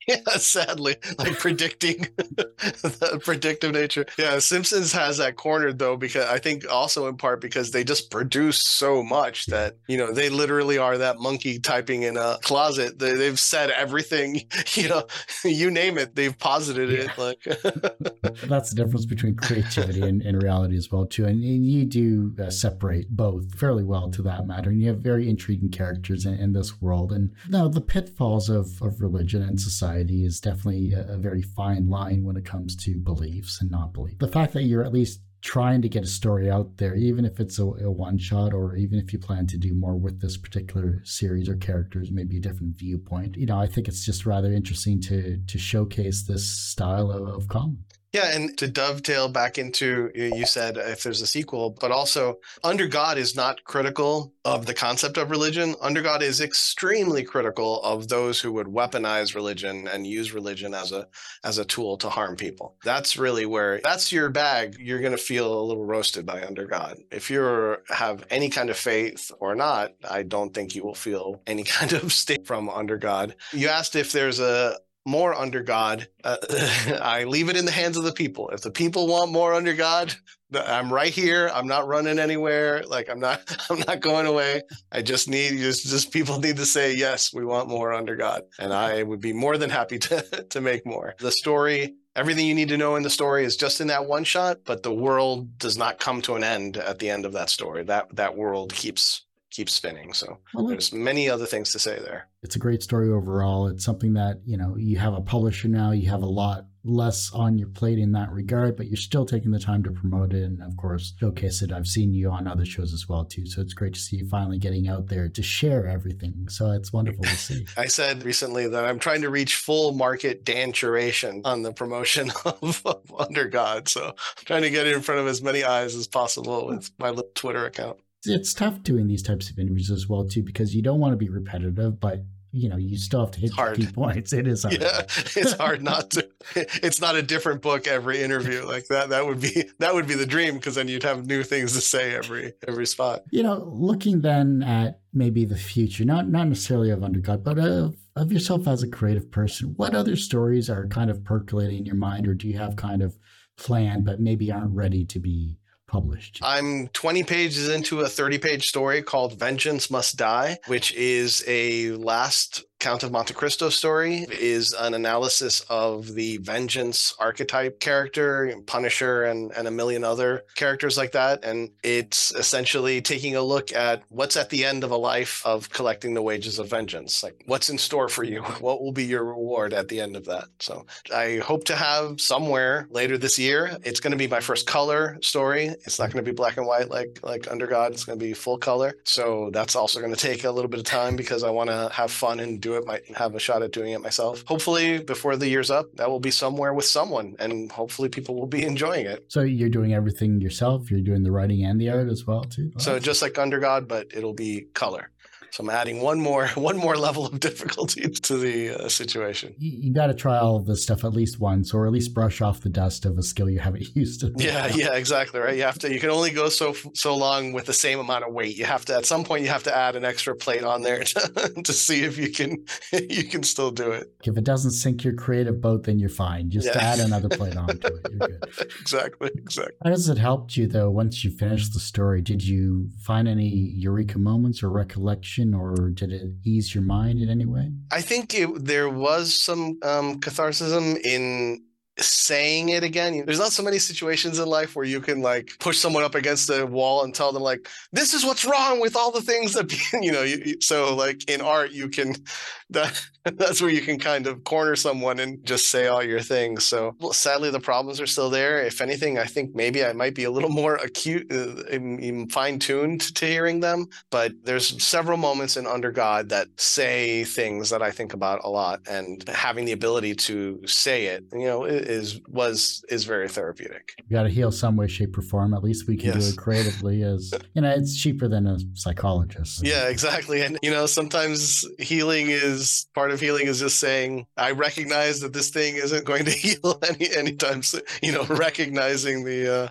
yeah, 0.08 0.22
sadly, 0.36 0.96
like 1.18 1.38
predicting 1.38 2.06
the 2.16 3.20
predictive 3.22 3.72
nature. 3.72 4.06
Yeah, 4.18 4.38
Simpsons 4.38 4.92
has 4.92 5.18
that 5.18 5.36
cornered 5.36 5.78
though, 5.78 5.96
because 5.96 6.26
I 6.26 6.38
think 6.38 6.64
also 6.70 7.06
in 7.06 7.16
part 7.18 7.42
because 7.42 7.70
they 7.70 7.84
just 7.84 8.10
produce 8.10 8.58
so 8.60 9.02
much 9.02 9.46
that 9.46 9.76
you 9.88 9.98
know 9.98 10.12
they 10.12 10.30
literally 10.30 10.78
are 10.78 10.96
that 10.96 11.18
monkey 11.18 11.58
typing 11.58 12.04
in 12.04 12.16
a 12.16 12.38
closet. 12.42 12.98
They, 12.98 13.26
have 13.26 13.38
said 13.38 13.70
everything, 13.70 14.42
you 14.74 14.88
know, 14.88 15.06
you 15.44 15.70
name 15.70 15.98
it, 15.98 16.16
they've 16.16 16.36
posited 16.38 16.90
yeah. 16.90 17.00
it. 17.00 17.18
Like 17.18 18.40
that's 18.44 18.70
the 18.70 18.76
difference 18.76 19.04
between 19.04 19.36
creativity 19.36 20.00
and, 20.00 20.22
and 20.22 20.42
reality 20.42 20.76
as 20.76 20.90
well 20.90 21.04
too. 21.04 21.26
And, 21.26 21.44
and 21.44 21.66
you 21.66 21.84
do 21.84 22.34
uh, 22.42 22.48
separate 22.48 23.10
both 23.10 23.54
fairly 23.54 23.84
well 23.84 24.10
to 24.12 24.22
that 24.22 24.46
matter. 24.46 24.70
And 24.70 24.80
you 24.80 24.88
have 24.88 25.00
very 25.00 25.28
intriguing 25.28 25.70
characters 25.70 26.24
in, 26.24 26.34
in 26.34 26.52
this 26.52 26.80
world. 26.80 27.12
And 27.12 27.32
now 27.48 27.68
the 27.68 27.82
pitfalls 27.82 28.48
of, 28.48 28.80
of 28.80 29.02
religion 29.02 29.42
and 29.42 29.60
society 29.60 29.89
is 29.96 30.40
definitely 30.40 30.92
a, 30.92 31.14
a 31.14 31.16
very 31.16 31.42
fine 31.42 31.88
line 31.88 32.24
when 32.24 32.36
it 32.36 32.44
comes 32.44 32.76
to 32.76 32.98
beliefs 32.98 33.60
and 33.60 33.70
not 33.70 33.92
beliefs. 33.92 34.18
The 34.18 34.28
fact 34.28 34.52
that 34.54 34.64
you're 34.64 34.84
at 34.84 34.92
least 34.92 35.20
trying 35.42 35.80
to 35.82 35.88
get 35.88 36.04
a 36.04 36.06
story 36.06 36.50
out 36.50 36.76
there, 36.76 36.94
even 36.94 37.24
if 37.24 37.40
it's 37.40 37.58
a, 37.58 37.64
a, 37.64 37.90
one 37.90 38.18
shot 38.18 38.52
or 38.52 38.76
even 38.76 38.98
if 38.98 39.12
you 39.12 39.18
plan 39.18 39.46
to 39.46 39.56
do 39.56 39.72
more 39.74 39.96
with 39.96 40.20
this 40.20 40.36
particular 40.36 41.00
series 41.04 41.48
or 41.48 41.56
characters, 41.56 42.10
maybe 42.10 42.36
a 42.36 42.40
different 42.40 42.76
viewpoint. 42.76 43.36
You 43.36 43.46
know, 43.46 43.58
I 43.58 43.66
think 43.66 43.88
it's 43.88 44.04
just 44.04 44.26
rather 44.26 44.52
interesting 44.52 45.00
to 45.02 45.38
to 45.38 45.58
showcase 45.58 46.22
this 46.24 46.46
style 46.46 47.10
of, 47.10 47.28
of 47.28 47.48
comic. 47.48 47.78
Yeah, 48.12 48.34
and 48.34 48.58
to 48.58 48.66
dovetail 48.66 49.28
back 49.28 49.56
into 49.56 50.10
you 50.14 50.44
said 50.44 50.76
uh, 50.76 50.80
if 50.80 51.02
there's 51.02 51.20
a 51.20 51.26
sequel, 51.26 51.76
but 51.80 51.92
also 51.92 52.38
Under 52.64 52.88
God 52.88 53.18
is 53.18 53.36
not 53.36 53.62
critical 53.64 54.32
of 54.44 54.66
the 54.66 54.74
concept 54.74 55.16
of 55.16 55.30
religion. 55.30 55.76
Under 55.80 56.02
God 56.02 56.22
is 56.22 56.40
extremely 56.40 57.22
critical 57.22 57.80
of 57.82 58.08
those 58.08 58.40
who 58.40 58.52
would 58.52 58.66
weaponize 58.66 59.34
religion 59.34 59.86
and 59.86 60.06
use 60.06 60.32
religion 60.32 60.74
as 60.74 60.90
a 60.90 61.06
as 61.44 61.58
a 61.58 61.64
tool 61.64 61.96
to 61.98 62.08
harm 62.08 62.34
people. 62.34 62.76
That's 62.84 63.16
really 63.16 63.46
where 63.46 63.80
that's 63.80 64.10
your 64.10 64.28
bag. 64.28 64.76
You're 64.80 65.00
going 65.00 65.12
to 65.12 65.18
feel 65.18 65.60
a 65.60 65.62
little 65.62 65.84
roasted 65.84 66.26
by 66.26 66.44
Under 66.44 66.66
God. 66.66 66.98
If 67.12 67.30
you 67.30 67.76
have 67.88 68.24
any 68.30 68.48
kind 68.48 68.70
of 68.70 68.76
faith 68.76 69.30
or 69.38 69.54
not, 69.54 69.92
I 70.08 70.24
don't 70.24 70.52
think 70.52 70.74
you 70.74 70.82
will 70.82 70.94
feel 70.94 71.40
any 71.46 71.62
kind 71.78 71.92
of 71.92 72.12
state 72.12 72.44
from 72.46 72.68
Under 72.68 72.98
God. 72.98 73.36
You 73.52 73.68
asked 73.68 73.94
if 73.94 74.10
there's 74.10 74.40
a 74.40 74.76
more 75.06 75.34
under 75.34 75.62
God, 75.62 76.08
uh, 76.24 76.36
I 77.00 77.24
leave 77.24 77.48
it 77.48 77.56
in 77.56 77.64
the 77.64 77.70
hands 77.70 77.96
of 77.96 78.04
the 78.04 78.12
people. 78.12 78.50
If 78.50 78.62
the 78.62 78.70
people 78.70 79.06
want 79.06 79.32
more 79.32 79.54
under 79.54 79.74
God, 79.74 80.14
I'm 80.52 80.92
right 80.92 81.12
here. 81.12 81.50
I'm 81.52 81.66
not 81.66 81.86
running 81.86 82.18
anywhere. 82.18 82.82
Like 82.86 83.08
I'm 83.08 83.20
not 83.20 83.40
I'm 83.70 83.80
not 83.80 84.00
going 84.00 84.26
away. 84.26 84.62
I 84.90 85.02
just 85.02 85.28
need 85.28 85.58
just 85.58 85.86
just 85.86 86.12
people 86.12 86.38
need 86.38 86.56
to 86.56 86.66
say 86.66 86.94
yes, 86.94 87.32
we 87.32 87.44
want 87.44 87.68
more 87.68 87.92
under 87.92 88.16
God. 88.16 88.42
And 88.58 88.72
I 88.72 89.02
would 89.02 89.20
be 89.20 89.32
more 89.32 89.56
than 89.56 89.70
happy 89.70 89.98
to 90.10 90.46
to 90.50 90.60
make 90.60 90.86
more. 90.86 91.14
The 91.18 91.32
story 91.32 91.94
everything 92.16 92.46
you 92.46 92.54
need 92.54 92.68
to 92.68 92.76
know 92.76 92.96
in 92.96 93.02
the 93.02 93.10
story 93.10 93.44
is 93.44 93.56
just 93.56 93.80
in 93.80 93.86
that 93.86 94.06
one 94.06 94.24
shot, 94.24 94.58
but 94.64 94.82
the 94.82 94.92
world 94.92 95.58
does 95.58 95.78
not 95.78 96.00
come 96.00 96.20
to 96.20 96.34
an 96.34 96.44
end 96.44 96.76
at 96.76 96.98
the 96.98 97.08
end 97.08 97.24
of 97.24 97.32
that 97.32 97.50
story. 97.50 97.84
That 97.84 98.14
that 98.16 98.36
world 98.36 98.74
keeps 98.74 99.24
keeps 99.50 99.74
spinning. 99.74 100.12
So 100.12 100.38
well, 100.54 100.66
there's 100.66 100.92
many 100.92 101.28
other 101.28 101.46
things 101.46 101.72
to 101.72 101.78
say 101.78 101.98
there. 101.98 102.28
It's 102.42 102.56
a 102.56 102.60
great 102.60 102.82
story 102.82 103.10
overall. 103.10 103.66
It's 103.66 103.84
something 103.84 104.14
that, 104.14 104.40
you 104.46 104.56
know, 104.56 104.76
you 104.76 104.98
have 104.98 105.14
a 105.14 105.20
publisher 105.20 105.68
now, 105.68 105.90
you 105.90 106.08
have 106.08 106.22
a 106.22 106.26
lot 106.26 106.66
less 106.82 107.30
on 107.34 107.58
your 107.58 107.68
plate 107.68 107.98
in 107.98 108.12
that 108.12 108.30
regard, 108.32 108.76
but 108.76 108.86
you're 108.86 108.96
still 108.96 109.26
taking 109.26 109.50
the 109.50 109.58
time 109.58 109.82
to 109.82 109.90
promote 109.90 110.32
it 110.32 110.44
and 110.44 110.62
of 110.62 110.76
course 110.76 111.12
showcase 111.20 111.60
it. 111.60 111.72
I've 111.72 111.86
seen 111.86 112.14
you 112.14 112.30
on 112.30 112.46
other 112.46 112.64
shows 112.64 112.94
as 112.94 113.06
well 113.08 113.24
too. 113.24 113.44
So 113.44 113.60
it's 113.60 113.74
great 113.74 113.94
to 113.94 114.00
see 114.00 114.16
you 114.16 114.28
finally 114.28 114.58
getting 114.58 114.88
out 114.88 115.08
there 115.08 115.28
to 115.28 115.42
share 115.42 115.86
everything. 115.86 116.48
So 116.48 116.70
it's 116.70 116.92
wonderful 116.92 117.24
to 117.24 117.36
see. 117.36 117.66
I 117.76 117.86
said 117.86 118.24
recently 118.24 118.66
that 118.68 118.84
I'm 118.84 118.98
trying 118.98 119.22
to 119.22 119.30
reach 119.30 119.56
full 119.56 119.92
market 119.92 120.44
Dan 120.44 120.72
Curation 120.72 121.42
on 121.44 121.62
the 121.62 121.72
promotion 121.72 122.32
of, 122.44 122.80
of 122.86 123.14
Under 123.18 123.46
God. 123.46 123.88
So 123.88 124.06
I'm 124.06 124.44
trying 124.46 124.62
to 124.62 124.70
get 124.70 124.86
it 124.86 124.94
in 124.94 125.02
front 125.02 125.20
of 125.20 125.26
as 125.26 125.42
many 125.42 125.64
eyes 125.64 125.94
as 125.94 126.06
possible 126.06 126.66
with 126.66 126.90
my 126.98 127.10
little 127.10 127.30
Twitter 127.34 127.66
account 127.66 127.98
it's 128.24 128.54
tough 128.54 128.82
doing 128.82 129.06
these 129.06 129.22
types 129.22 129.50
of 129.50 129.58
interviews 129.58 129.90
as 129.90 130.08
well 130.08 130.24
too 130.26 130.42
because 130.42 130.74
you 130.74 130.82
don't 130.82 131.00
want 131.00 131.12
to 131.12 131.16
be 131.16 131.28
repetitive 131.28 131.98
but 132.00 132.22
you 132.52 132.68
know 132.68 132.76
you 132.76 132.96
still 132.98 133.20
have 133.20 133.30
to 133.30 133.40
hit 133.40 133.52
key 133.76 133.86
points. 133.92 134.32
It 134.32 134.46
is 134.46 134.62
hard. 134.62 134.80
yeah 134.80 135.02
it's 135.36 135.52
hard 135.52 135.82
not 135.82 136.10
to 136.12 136.28
it's 136.56 137.00
not 137.00 137.14
a 137.14 137.22
different 137.22 137.62
book 137.62 137.86
every 137.86 138.22
interview 138.22 138.64
like 138.64 138.88
that 138.88 139.10
that 139.10 139.26
would 139.26 139.40
be 139.40 139.64
that 139.78 139.94
would 139.94 140.06
be 140.06 140.14
the 140.14 140.26
dream 140.26 140.54
because 140.54 140.74
then 140.74 140.88
you'd 140.88 141.02
have 141.02 141.26
new 141.26 141.42
things 141.42 141.74
to 141.74 141.80
say 141.80 142.14
every 142.14 142.54
every 142.66 142.86
spot. 142.86 143.22
You 143.30 143.42
know 143.42 143.70
looking 143.72 144.20
then 144.20 144.62
at 144.62 145.00
maybe 145.12 145.44
the 145.44 145.56
future 145.56 146.04
not 146.04 146.28
not 146.28 146.48
necessarily 146.48 146.90
of 146.90 147.04
Under 147.04 147.20
God 147.20 147.44
but 147.44 147.58
of 147.58 147.96
of 148.16 148.32
yourself 148.32 148.66
as 148.66 148.82
a 148.82 148.88
creative 148.88 149.30
person 149.30 149.74
what 149.76 149.94
other 149.94 150.16
stories 150.16 150.68
are 150.68 150.86
kind 150.86 151.10
of 151.10 151.24
percolating 151.24 151.78
in 151.78 151.86
your 151.86 151.94
mind 151.94 152.26
or 152.26 152.34
do 152.34 152.48
you 152.48 152.58
have 152.58 152.76
kind 152.76 153.02
of 153.02 153.16
planned 153.56 154.04
but 154.04 154.20
maybe 154.20 154.50
aren't 154.50 154.74
ready 154.74 155.04
to 155.04 155.20
be 155.20 155.56
published? 155.90 156.40
I'm 156.42 156.88
20 156.88 157.24
pages 157.24 157.68
into 157.68 158.00
a 158.00 158.08
30 158.08 158.38
page 158.38 158.68
story 158.68 159.02
called 159.02 159.38
Vengeance 159.38 159.90
Must 159.90 160.16
Die, 160.16 160.58
which 160.66 160.94
is 160.94 161.44
a 161.46 161.90
last 161.92 162.64
Count 162.80 163.02
of 163.02 163.12
Monte 163.12 163.34
Cristo 163.34 163.68
story 163.68 164.26
is 164.30 164.72
an 164.72 164.94
analysis 164.94 165.60
of 165.68 166.14
the 166.14 166.38
vengeance 166.38 167.14
archetype 167.18 167.78
character, 167.78 168.54
Punisher, 168.64 169.24
and, 169.24 169.52
and 169.52 169.68
a 169.68 169.70
million 169.70 170.02
other 170.02 170.44
characters 170.56 170.96
like 170.96 171.12
that. 171.12 171.44
And 171.44 171.70
it's 171.82 172.34
essentially 172.34 173.02
taking 173.02 173.36
a 173.36 173.42
look 173.42 173.70
at 173.74 174.02
what's 174.08 174.36
at 174.36 174.48
the 174.48 174.64
end 174.64 174.82
of 174.82 174.90
a 174.90 174.96
life 174.96 175.42
of 175.44 175.68
collecting 175.68 176.14
the 176.14 176.22
wages 176.22 176.58
of 176.58 176.70
vengeance. 176.70 177.22
Like, 177.22 177.42
what's 177.44 177.68
in 177.68 177.76
store 177.76 178.08
for 178.08 178.24
you? 178.24 178.42
What 178.60 178.82
will 178.82 178.92
be 178.92 179.04
your 179.04 179.24
reward 179.24 179.72
at 179.72 179.88
the 179.88 180.00
end 180.00 180.16
of 180.16 180.26
that? 180.26 180.44
So, 180.58 180.86
I 181.14 181.38
hope 181.38 181.64
to 181.64 181.76
have 181.76 182.20
somewhere 182.20 182.86
later 182.90 183.16
this 183.16 183.38
year. 183.38 183.76
It's 183.84 184.00
going 184.00 184.10
to 184.10 184.16
be 184.16 184.26
my 184.26 184.40
first 184.40 184.66
color 184.66 185.18
story. 185.22 185.66
It's 185.66 185.98
not 185.98 186.12
going 186.12 186.22
to 186.22 186.30
be 186.30 186.34
black 186.34 186.56
and 186.56 186.66
white 186.66 186.90
like 186.90 187.20
like 187.22 187.50
Under 187.50 187.66
God. 187.66 187.92
It's 187.92 188.04
going 188.04 188.18
to 188.18 188.24
be 188.24 188.32
full 188.32 188.58
color. 188.58 188.94
So, 189.04 189.50
that's 189.52 189.76
also 189.76 190.00
going 190.00 190.14
to 190.14 190.20
take 190.20 190.44
a 190.44 190.50
little 190.50 190.68
bit 190.68 190.80
of 190.80 190.86
time 190.86 191.16
because 191.16 191.42
I 191.42 191.50
want 191.50 191.70
to 191.70 191.90
have 191.92 192.10
fun 192.10 192.40
and 192.40 192.60
do 192.60 192.69
do 192.70 192.76
it, 192.76 192.86
might 192.86 193.16
have 193.16 193.34
a 193.34 193.40
shot 193.40 193.62
at 193.62 193.72
doing 193.72 193.92
it 193.92 194.00
myself. 194.00 194.44
Hopefully, 194.46 194.98
before 194.98 195.36
the 195.36 195.48
year's 195.48 195.70
up, 195.70 195.86
that 195.96 196.10
will 196.10 196.20
be 196.20 196.30
somewhere 196.30 196.72
with 196.72 196.84
someone, 196.84 197.36
and 197.38 197.70
hopefully, 197.70 198.08
people 198.08 198.34
will 198.34 198.46
be 198.46 198.64
enjoying 198.72 199.06
it. 199.06 199.24
So 199.28 199.40
you're 199.42 199.68
doing 199.68 199.94
everything 199.94 200.40
yourself. 200.40 200.90
You're 200.90 201.00
doing 201.00 201.22
the 201.22 201.32
writing 201.32 201.64
and 201.64 201.80
the 201.80 201.90
art 201.90 202.08
as 202.08 202.26
well, 202.26 202.44
too. 202.44 202.72
so 202.78 202.98
just 202.98 203.22
like 203.22 203.38
Under 203.38 203.58
God, 203.58 203.88
but 203.88 204.08
it'll 204.14 204.34
be 204.34 204.66
color. 204.74 205.10
So 205.50 205.64
I'm 205.64 205.70
adding 205.70 206.00
one 206.00 206.20
more 206.20 206.48
one 206.54 206.76
more 206.76 206.96
level 206.96 207.26
of 207.26 207.40
difficulty 207.48 208.08
to 208.08 208.36
the 208.36 208.84
uh, 208.84 208.88
situation. 208.88 209.54
You, 209.58 209.88
you 209.88 209.92
got 209.92 210.06
to 210.06 210.14
try 210.14 210.38
all 210.38 210.56
of 210.56 210.66
this 210.66 210.82
stuff 210.82 211.04
at 211.04 211.12
least 211.12 211.40
once, 211.40 211.74
or 211.74 211.86
at 211.86 211.92
least 211.92 212.14
brush 212.14 212.40
off 212.40 212.60
the 212.60 212.68
dust 212.68 213.04
of 213.04 213.18
a 213.18 213.22
skill 213.22 213.50
you 213.50 213.58
haven't 213.58 213.84
used. 213.94 214.24
Yeah, 214.36 214.68
yeah, 214.68 214.94
exactly. 214.94 215.40
Right. 215.40 215.56
You 215.56 215.62
have 215.62 215.78
to. 215.80 215.92
You 215.92 216.00
can 216.00 216.10
only 216.10 216.30
go 216.30 216.48
so 216.48 216.74
so 216.94 217.16
long 217.16 217.52
with 217.52 217.66
the 217.66 217.72
same 217.72 217.98
amount 217.98 218.24
of 218.24 218.32
weight. 218.32 218.56
You 218.56 218.64
have 218.64 218.84
to 218.86 218.96
at 218.96 219.06
some 219.06 219.24
point. 219.24 219.42
You 219.42 219.48
have 219.48 219.64
to 219.64 219.76
add 219.76 219.96
an 219.96 220.04
extra 220.04 220.34
plate 220.34 220.62
on 220.62 220.82
there 220.82 221.02
to, 221.04 221.62
to 221.64 221.72
see 221.72 222.04
if 222.04 222.18
you 222.18 222.30
can 222.30 222.59
you 222.92 223.24
can 223.24 223.42
still 223.42 223.70
do 223.70 223.90
it. 223.90 224.12
If 224.24 224.36
it 224.36 224.44
doesn't 224.44 224.72
sink 224.72 225.04
your 225.04 225.14
creative 225.14 225.60
boat, 225.60 225.84
then 225.84 225.98
you're 225.98 226.08
fine. 226.08 226.50
Just 226.50 226.66
yeah. 226.66 226.78
add 226.78 226.98
another 226.98 227.28
plate 227.38 227.56
onto 227.56 227.86
it. 227.86 228.06
You're 228.10 228.28
good. 228.28 228.44
exactly. 228.80 229.30
Exactly. 229.34 229.76
How 229.84 229.90
does 229.90 230.08
it 230.08 230.18
help 230.18 230.56
you 230.56 230.66
though? 230.66 230.90
Once 230.90 231.24
you 231.24 231.30
finish 231.30 231.68
the 231.68 231.80
story, 231.80 232.20
did 232.20 232.42
you 232.42 232.90
find 233.02 233.28
any 233.28 233.48
eureka 233.48 234.18
moments 234.18 234.62
or 234.62 234.70
recollection? 234.70 235.54
or 235.54 235.90
did 235.90 236.12
it 236.12 236.32
ease 236.44 236.74
your 236.74 236.84
mind 236.84 237.20
in 237.20 237.28
any 237.28 237.44
way? 237.44 237.70
I 237.90 238.00
think 238.00 238.34
it, 238.34 238.64
there 238.64 238.88
was 238.88 239.34
some 239.34 239.78
um, 239.82 240.20
catharsis 240.20 240.72
in 240.72 241.62
saying 242.00 242.70
it 242.70 242.82
again. 242.82 243.24
There's 243.24 243.38
not 243.38 243.52
so 243.52 243.62
many 243.62 243.78
situations 243.78 244.38
in 244.38 244.48
life 244.48 244.76
where 244.76 244.84
you 244.84 245.00
can 245.00 245.22
like 245.22 245.52
push 245.58 245.78
someone 245.78 246.02
up 246.02 246.14
against 246.14 246.48
the 246.48 246.66
wall 246.66 247.04
and 247.04 247.14
tell 247.14 247.32
them 247.32 247.42
like, 247.42 247.68
"This 247.92 248.14
is 248.14 248.24
what's 248.24 248.44
wrong 248.44 248.80
with 248.80 248.96
all 248.96 249.10
the 249.10 249.22
things 249.22 249.54
that 249.54 249.72
you 250.00 250.12
know." 250.12 250.22
You, 250.22 250.60
so 250.60 250.94
like 250.94 251.28
in 251.28 251.40
art, 251.40 251.72
you 251.72 251.88
can 251.88 252.14
that 252.70 253.00
that's 253.24 253.60
where 253.60 253.70
you 253.70 253.82
can 253.82 253.98
kind 253.98 254.26
of 254.26 254.44
corner 254.44 254.76
someone 254.76 255.18
and 255.18 255.44
just 255.44 255.70
say 255.70 255.88
all 255.88 256.02
your 256.02 256.20
things. 256.20 256.64
So 256.64 256.94
sadly, 257.12 257.50
the 257.50 257.60
problems 257.60 258.00
are 258.00 258.06
still 258.06 258.30
there. 258.30 258.64
If 258.64 258.80
anything, 258.80 259.18
I 259.18 259.24
think 259.24 259.54
maybe 259.54 259.84
I 259.84 259.92
might 259.92 260.14
be 260.14 260.24
a 260.24 260.30
little 260.30 260.50
more 260.62 260.76
acute, 260.76 261.30
uh, 261.30 262.26
fine 262.30 262.58
tuned 262.58 263.14
to 263.16 263.26
hearing 263.26 263.60
them. 263.60 263.86
But 264.10 264.32
there's 264.44 264.82
several 264.82 265.18
moments 265.18 265.56
in 265.56 265.66
Under 265.66 265.90
God 265.90 266.28
that 266.30 266.48
say 266.56 267.24
things 267.24 267.70
that 267.70 267.82
I 267.82 267.90
think 267.90 268.14
about 268.14 268.40
a 268.44 268.48
lot, 268.48 268.80
and 268.88 269.26
having 269.28 269.64
the 269.64 269.72
ability 269.72 270.14
to 270.14 270.60
say 270.66 271.06
it, 271.06 271.24
you 271.32 271.46
know, 271.46 271.64
is 271.90 272.20
was 272.28 272.84
is 272.88 273.04
very 273.04 273.28
therapeutic. 273.28 273.92
You 274.08 274.16
got 274.16 274.22
to 274.22 274.28
heal 274.28 274.52
some 274.52 274.76
way, 274.76 274.86
shape, 274.86 275.16
or 275.18 275.22
form. 275.22 275.52
At 275.52 275.62
least 275.62 275.88
we 275.88 275.96
can 275.96 276.14
yes. 276.14 276.28
do 276.28 276.32
it 276.32 276.38
creatively. 276.38 277.02
As 277.02 277.32
you 277.54 277.62
know, 277.62 277.70
it's 277.70 278.00
cheaper 278.00 278.28
than 278.28 278.46
a 278.46 278.58
psychologist. 278.74 279.64
Yeah, 279.64 279.88
exactly. 279.88 280.42
And 280.42 280.58
you 280.62 280.70
know, 280.70 280.86
sometimes 280.86 281.64
healing 281.78 282.28
is 282.28 282.86
part 282.94 283.10
of 283.10 283.20
healing 283.20 283.46
is 283.46 283.60
just 283.60 283.78
saying, 283.78 284.26
I 284.36 284.52
recognize 284.52 285.20
that 285.20 285.32
this 285.32 285.50
thing 285.50 285.76
isn't 285.76 286.04
going 286.04 286.24
to 286.24 286.30
heal 286.44 286.80
any 286.88 287.14
anytime 287.14 287.62
soon. 287.62 287.82
You 288.02 288.12
know, 288.12 288.24
recognizing 288.24 289.24
the. 289.24 289.54
uh 289.54 289.68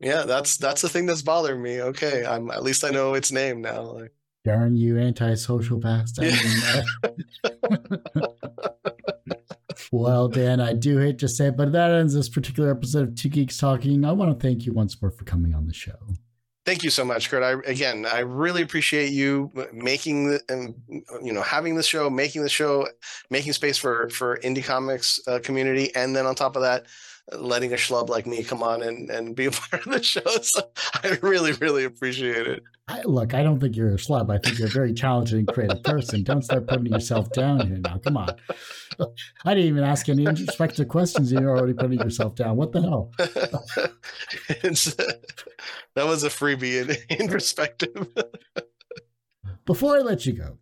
yeah, 0.00 0.24
that's 0.24 0.58
that's 0.58 0.82
the 0.82 0.88
thing 0.88 1.06
that's 1.06 1.22
bothering 1.22 1.62
me. 1.62 1.80
Okay, 1.80 2.26
I'm 2.26 2.50
at 2.50 2.62
least 2.62 2.84
I 2.84 2.90
know 2.90 3.14
its 3.14 3.32
name 3.32 3.62
now. 3.62 3.82
Like, 3.82 4.12
darn 4.44 4.76
you, 4.76 4.98
antisocial 4.98 5.78
bastard. 5.78 6.34
well, 9.92 10.28
Dan, 10.28 10.60
I 10.60 10.72
do 10.72 10.98
hate 10.98 11.18
to 11.20 11.28
say 11.28 11.48
it, 11.48 11.56
but 11.56 11.72
that 11.72 11.90
ends 11.90 12.14
this 12.14 12.28
particular 12.28 12.70
episode 12.70 13.08
of 13.08 13.14
Two 13.14 13.28
Geeks 13.28 13.56
Talking. 13.56 14.04
I 14.04 14.12
want 14.12 14.38
to 14.38 14.46
thank 14.46 14.66
you 14.66 14.72
once 14.72 15.00
more 15.00 15.10
for 15.10 15.24
coming 15.24 15.54
on 15.54 15.66
the 15.66 15.74
show. 15.74 15.96
Thank 16.64 16.82
you 16.82 16.88
so 16.88 17.04
much, 17.04 17.30
Kurt. 17.30 17.42
I 17.42 17.70
again, 17.70 18.06
I 18.06 18.20
really 18.20 18.62
appreciate 18.62 19.12
you 19.12 19.50
making 19.72 20.28
the, 20.28 20.40
and 20.48 20.74
you 21.22 21.32
know 21.32 21.42
having 21.42 21.74
the 21.74 21.82
show, 21.82 22.08
making 22.08 22.42
the 22.42 22.48
show, 22.48 22.88
making 23.28 23.52
space 23.52 23.76
for 23.76 24.08
for 24.08 24.38
indie 24.38 24.64
comics 24.64 25.20
uh, 25.28 25.40
community, 25.42 25.94
and 25.94 26.16
then 26.16 26.24
on 26.24 26.34
top 26.34 26.56
of 26.56 26.62
that, 26.62 26.86
letting 27.32 27.72
a 27.72 27.76
schlub 27.76 28.08
like 28.08 28.26
me 28.26 28.44
come 28.44 28.62
on 28.62 28.82
and, 28.82 29.10
and 29.10 29.34
be 29.34 29.46
a 29.46 29.50
part 29.70 29.86
of 29.86 29.92
the 29.92 30.02
show. 30.02 30.20
So 30.42 30.62
I 31.02 31.18
really, 31.22 31.52
really 31.52 31.84
appreciate 31.84 32.46
it. 32.46 32.62
I, 32.86 33.00
look, 33.02 33.32
I 33.32 33.42
don't 33.42 33.60
think 33.60 33.76
you're 33.76 33.94
a 33.94 33.96
schlub. 33.96 34.30
I 34.30 34.36
think 34.38 34.58
you're 34.58 34.68
a 34.68 34.70
very 34.70 34.92
talented 34.92 35.38
and 35.38 35.48
creative 35.48 35.82
person. 35.82 36.22
Don't 36.22 36.42
start 36.42 36.66
putting 36.66 36.86
yourself 36.86 37.32
down 37.32 37.66
here 37.66 37.78
now. 37.78 37.98
Come 37.98 38.18
on. 38.18 38.28
I 39.44 39.54
didn't 39.54 39.70
even 39.70 39.84
ask 39.84 40.08
any 40.08 40.26
introspective 40.26 40.88
questions. 40.88 41.32
And 41.32 41.40
you're 41.40 41.56
already 41.56 41.72
putting 41.72 42.00
yourself 42.00 42.34
down. 42.34 42.56
What 42.56 42.72
the 42.72 42.82
hell? 42.82 43.10
that 43.18 43.24
was 45.96 46.24
a 46.24 46.28
freebie 46.28 46.82
in, 46.82 47.18
in 47.18 47.28
perspective. 47.28 48.06
Before 49.64 49.96
I 49.96 50.00
let 50.00 50.26
you 50.26 50.34
go, 50.34 50.58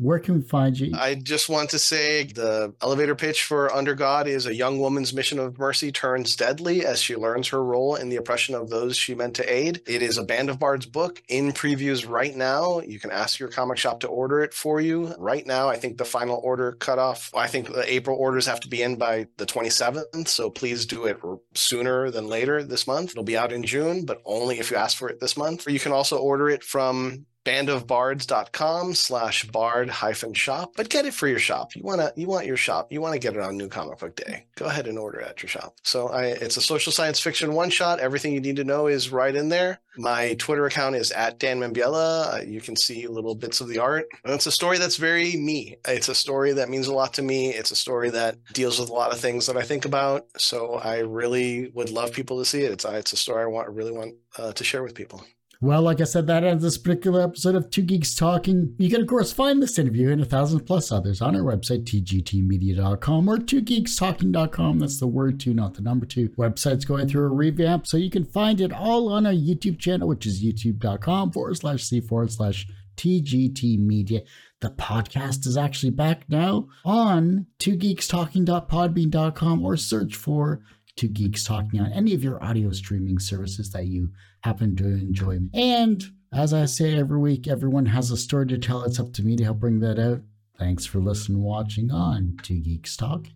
where 0.00 0.18
can 0.18 0.36
we 0.36 0.40
find 0.40 0.80
you? 0.80 0.92
I 0.96 1.14
just 1.14 1.50
want 1.50 1.68
to 1.70 1.78
say 1.78 2.24
the 2.24 2.72
elevator 2.80 3.14
pitch 3.14 3.44
for 3.44 3.70
Under 3.74 3.94
God 3.94 4.26
is 4.26 4.46
a 4.46 4.54
young 4.54 4.78
woman's 4.78 5.12
mission 5.12 5.38
of 5.38 5.58
mercy 5.58 5.92
turns 5.92 6.34
deadly 6.36 6.86
as 6.86 7.02
she 7.02 7.16
learns 7.16 7.48
her 7.48 7.62
role 7.62 7.96
in 7.96 8.08
the 8.08 8.16
oppression 8.16 8.54
of 8.54 8.70
those 8.70 8.96
she 8.96 9.14
meant 9.14 9.36
to 9.36 9.52
aid. 9.52 9.82
It 9.86 10.00
is 10.00 10.16
a 10.16 10.24
Band 10.24 10.48
of 10.48 10.58
Bards 10.58 10.86
book 10.86 11.22
in 11.28 11.52
previews 11.52 12.08
right 12.08 12.34
now. 12.34 12.80
You 12.80 12.98
can 12.98 13.10
ask 13.10 13.38
your 13.38 13.50
comic 13.50 13.76
shop 13.76 14.00
to 14.00 14.08
order 14.08 14.40
it 14.40 14.54
for 14.54 14.80
you 14.80 15.14
right 15.18 15.46
now. 15.46 15.68
I 15.68 15.76
think 15.76 15.98
the 15.98 16.06
final 16.06 16.40
order 16.42 16.72
cutoff, 16.72 17.30
I 17.34 17.46
think 17.46 17.70
the 17.70 17.92
April 17.92 18.16
orders 18.16 18.46
have 18.46 18.60
to 18.60 18.68
be 18.68 18.82
in 18.82 18.96
by 18.96 19.26
the 19.36 19.44
27th. 19.44 20.28
So 20.28 20.48
please 20.48 20.86
do 20.86 21.04
it 21.04 21.18
sooner 21.54 22.10
than 22.10 22.26
later 22.26 22.64
this 22.64 22.86
month. 22.86 23.10
It'll 23.10 23.22
be 23.22 23.36
out 23.36 23.52
in 23.52 23.64
June, 23.64 24.06
but 24.06 24.22
only 24.24 24.60
if 24.60 24.70
you 24.70 24.78
ask 24.78 24.96
for 24.96 25.10
it 25.10 25.20
this 25.20 25.36
month. 25.36 25.66
Or 25.66 25.70
you 25.70 25.80
can 25.80 25.92
also 25.92 26.16
order 26.16 26.48
it 26.48 26.64
from 26.64 27.26
bandofbards.com 27.44 28.94
slash 28.94 29.44
bard 29.44 29.88
hyphen 29.88 30.34
shop 30.34 30.72
but 30.76 30.88
get 30.88 31.06
it 31.06 31.14
for 31.14 31.26
your 31.26 31.38
shop. 31.38 31.74
You 31.74 31.82
want 31.82 32.00
to 32.00 32.12
you 32.16 32.26
want 32.26 32.46
your 32.46 32.56
shop. 32.56 32.92
You 32.92 33.00
want 33.00 33.14
to 33.14 33.18
get 33.18 33.34
it 33.34 33.40
on 33.42 33.56
new 33.56 33.68
comic 33.68 33.98
book 33.98 34.16
day. 34.16 34.46
Go 34.56 34.66
ahead 34.66 34.86
and 34.86 34.98
order 34.98 35.20
at 35.20 35.42
your 35.42 35.48
shop. 35.48 35.76
So 35.82 36.08
i 36.08 36.26
it's 36.26 36.56
a 36.56 36.62
social 36.62 36.92
science 36.92 37.20
fiction 37.20 37.54
one 37.54 37.70
shot. 37.70 37.98
Everything 37.98 38.32
you 38.32 38.40
need 38.40 38.56
to 38.56 38.64
know 38.64 38.86
is 38.86 39.10
right 39.10 39.34
in 39.34 39.48
there. 39.48 39.80
My 39.96 40.34
twitter 40.34 40.66
account 40.66 40.96
is 40.96 41.10
at 41.12 41.38
dan 41.38 41.60
membiela 41.60 42.34
uh, 42.34 42.42
you 42.42 42.60
can 42.60 42.76
see 42.76 43.06
little 43.06 43.34
bits 43.34 43.60
of 43.60 43.68
the 43.68 43.78
art. 43.78 44.06
And 44.24 44.34
it's 44.34 44.46
a 44.46 44.52
story 44.52 44.78
that's 44.78 44.96
very 44.96 45.36
me. 45.36 45.76
It's 45.86 46.08
a 46.08 46.14
story 46.14 46.52
that 46.52 46.68
means 46.68 46.86
a 46.86 46.94
lot 46.94 47.14
to 47.14 47.22
me. 47.22 47.50
It's 47.50 47.70
a 47.70 47.76
story 47.76 48.10
that 48.10 48.36
deals 48.52 48.78
with 48.78 48.90
a 48.90 48.94
lot 48.94 49.12
of 49.12 49.20
things 49.20 49.46
that 49.46 49.56
i 49.56 49.62
think 49.62 49.84
about. 49.84 50.26
So 50.36 50.74
i 50.74 50.98
really 50.98 51.68
would 51.74 51.90
love 51.90 52.12
people 52.12 52.38
to 52.38 52.44
see 52.44 52.62
it. 52.62 52.72
It's, 52.72 52.84
it's 52.84 53.12
a 53.12 53.16
story 53.16 53.42
i 53.42 53.46
want 53.46 53.68
really 53.68 53.92
want 53.92 54.14
uh, 54.38 54.52
to 54.52 54.64
share 54.64 54.82
with 54.82 54.94
people 54.94 55.24
well, 55.62 55.82
like 55.82 56.00
I 56.00 56.04
said, 56.04 56.26
that 56.26 56.42
ends 56.42 56.62
this 56.62 56.78
particular 56.78 57.20
episode 57.20 57.54
of 57.54 57.68
Two 57.68 57.82
Geeks 57.82 58.14
Talking. 58.14 58.74
You 58.78 58.88
can, 58.88 59.02
of 59.02 59.06
course, 59.06 59.30
find 59.30 59.62
this 59.62 59.78
interview 59.78 60.10
and 60.10 60.22
a 60.22 60.24
thousand 60.24 60.60
plus 60.60 60.90
others 60.90 61.20
on 61.20 61.36
our 61.36 61.42
website, 61.42 61.84
tgtmedia.com 61.84 63.28
or 63.28 63.36
twogeekstalking.com. 63.36 64.78
That's 64.78 64.98
the 64.98 65.06
word 65.06 65.38
two, 65.38 65.52
not 65.52 65.74
the 65.74 65.82
number 65.82 66.06
two. 66.06 66.30
Website's 66.30 66.86
going 66.86 67.08
through 67.08 67.26
a 67.26 67.34
revamp, 67.34 67.86
so 67.86 67.98
you 67.98 68.08
can 68.08 68.24
find 68.24 68.58
it 68.58 68.72
all 68.72 69.12
on 69.12 69.26
our 69.26 69.34
YouTube 69.34 69.78
channel, 69.78 70.08
which 70.08 70.24
is 70.24 70.42
youtube.com 70.42 71.32
forward 71.32 71.58
slash 71.58 71.84
c 71.84 72.00
forward 72.00 72.32
slash 72.32 72.66
TGT 72.96 73.78
Media. 73.78 74.22
The 74.60 74.70
podcast 74.70 75.46
is 75.46 75.58
actually 75.58 75.90
back 75.90 76.22
now 76.30 76.68
on 76.86 77.48
twogeekstalking.podbean.com 77.58 79.62
or 79.64 79.76
search 79.76 80.16
for 80.16 80.62
Two 80.96 81.08
Geeks 81.08 81.44
Talking 81.44 81.80
on 81.80 81.92
any 81.92 82.14
of 82.14 82.24
your 82.24 82.42
audio 82.42 82.72
streaming 82.72 83.18
services 83.18 83.70
that 83.72 83.86
you 83.86 84.10
happen 84.42 84.76
to 84.76 84.86
enjoy. 84.86 85.38
And 85.54 86.02
as 86.32 86.52
I 86.52 86.64
say 86.66 86.96
every 86.96 87.18
week, 87.18 87.48
everyone 87.48 87.86
has 87.86 88.10
a 88.10 88.16
story 88.16 88.46
to 88.48 88.58
tell. 88.58 88.82
It's 88.84 89.00
up 89.00 89.12
to 89.14 89.22
me 89.22 89.36
to 89.36 89.44
help 89.44 89.58
bring 89.58 89.80
that 89.80 89.98
out. 89.98 90.22
Thanks 90.58 90.86
for 90.86 90.98
listening 90.98 91.42
watching 91.42 91.90
on 91.90 92.36
Two 92.42 92.60
Geeks 92.60 92.96
Talk. 92.96 93.26